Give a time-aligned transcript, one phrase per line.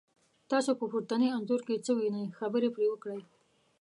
[0.51, 3.21] تاسو په پورتني انځور کې څه وینی، خبرې پرې وکړئ؟